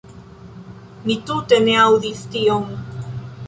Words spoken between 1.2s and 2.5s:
tute ne aŭdis